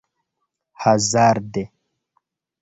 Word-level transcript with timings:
hazarde 0.83 1.63